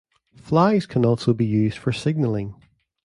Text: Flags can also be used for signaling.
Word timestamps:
Flags 0.37 0.87
can 0.87 1.05
also 1.05 1.31
be 1.31 1.45
used 1.45 1.77
for 1.77 1.91
signaling. 1.91 2.55